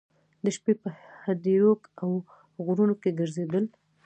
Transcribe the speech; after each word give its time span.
د 0.43 0.45
شپې 0.55 0.73
په 0.81 0.89
هدیرو 1.25 1.73
او 2.01 2.09
غرونو 2.65 2.95
کې 3.01 3.11
ګرځېدل. 3.19 3.65